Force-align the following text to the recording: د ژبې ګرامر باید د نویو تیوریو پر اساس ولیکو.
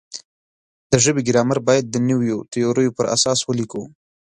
د 0.91 0.93
ژبې 1.03 1.21
ګرامر 1.27 1.57
باید 1.67 1.85
د 1.89 1.95
نویو 2.09 2.37
تیوریو 2.53 2.95
پر 2.97 3.05
اساس 3.15 3.39
ولیکو. 3.43 3.83